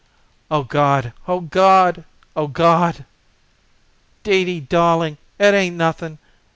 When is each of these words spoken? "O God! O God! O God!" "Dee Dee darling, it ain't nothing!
"O 0.49 0.63
God! 0.63 1.13
O 1.27 1.41
God! 1.41 2.05
O 2.35 2.47
God!" 2.47 3.05
"Dee 4.23 4.43
Dee 4.45 4.59
darling, 4.61 5.19
it 5.37 5.53
ain't 5.53 5.75
nothing! 5.75 6.17